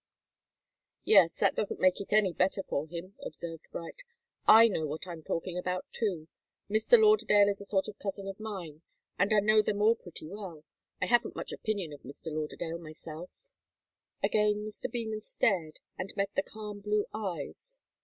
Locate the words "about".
5.59-5.85